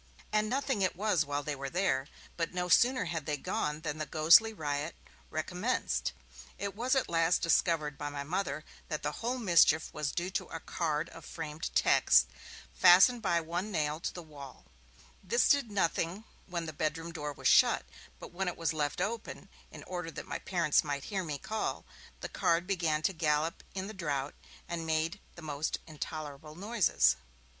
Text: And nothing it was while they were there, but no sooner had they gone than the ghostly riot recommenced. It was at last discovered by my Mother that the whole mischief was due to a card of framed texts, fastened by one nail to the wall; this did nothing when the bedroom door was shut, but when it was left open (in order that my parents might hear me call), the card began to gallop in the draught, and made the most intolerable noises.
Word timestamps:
And 0.33 0.49
nothing 0.49 0.81
it 0.81 0.95
was 0.95 1.25
while 1.25 1.43
they 1.43 1.55
were 1.55 1.69
there, 1.69 2.07
but 2.35 2.55
no 2.55 2.69
sooner 2.69 3.05
had 3.05 3.27
they 3.27 3.37
gone 3.37 3.81
than 3.81 3.99
the 3.99 4.07
ghostly 4.07 4.51
riot 4.51 4.95
recommenced. 5.29 6.11
It 6.57 6.75
was 6.75 6.95
at 6.95 7.07
last 7.07 7.43
discovered 7.43 7.99
by 7.99 8.09
my 8.09 8.23
Mother 8.23 8.65
that 8.87 9.03
the 9.03 9.11
whole 9.21 9.37
mischief 9.37 9.93
was 9.93 10.11
due 10.11 10.31
to 10.31 10.47
a 10.47 10.59
card 10.59 11.09
of 11.09 11.23
framed 11.23 11.69
texts, 11.75 12.25
fastened 12.73 13.21
by 13.21 13.41
one 13.41 13.71
nail 13.71 13.99
to 13.99 14.11
the 14.11 14.23
wall; 14.23 14.65
this 15.21 15.47
did 15.47 15.69
nothing 15.69 16.23
when 16.47 16.65
the 16.65 16.73
bedroom 16.73 17.11
door 17.11 17.31
was 17.31 17.47
shut, 17.47 17.85
but 18.17 18.31
when 18.31 18.47
it 18.47 18.57
was 18.57 18.73
left 18.73 19.01
open 19.01 19.49
(in 19.69 19.83
order 19.83 20.09
that 20.09 20.25
my 20.25 20.39
parents 20.39 20.83
might 20.83 21.03
hear 21.13 21.23
me 21.23 21.37
call), 21.37 21.85
the 22.21 22.27
card 22.27 22.65
began 22.65 23.03
to 23.03 23.13
gallop 23.13 23.63
in 23.75 23.85
the 23.85 23.93
draught, 23.93 24.33
and 24.67 24.87
made 24.87 25.19
the 25.35 25.43
most 25.43 25.77
intolerable 25.85 26.55
noises. 26.55 27.17